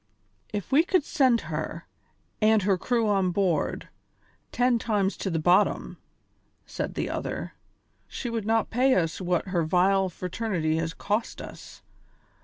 "If 0.51 0.71
we 0.71 0.83
could 0.83 1.03
send 1.03 1.41
her, 1.41 1.85
with 2.41 2.63
her 2.63 2.75
crew 2.75 3.07
on 3.07 3.29
board, 3.29 3.87
ten 4.51 4.79
times 4.79 5.15
to 5.17 5.29
the 5.29 5.37
bottom," 5.37 5.99
said 6.65 6.95
the 6.95 7.07
other, 7.07 7.53
"she 8.07 8.27
would 8.27 8.47
not 8.47 8.71
pay 8.71 8.95
us 8.95 9.21
what 9.21 9.49
her 9.49 9.61
vile 9.63 10.09
fraternity 10.09 10.77
has 10.77 10.95
cost 10.95 11.39
us. 11.39 11.83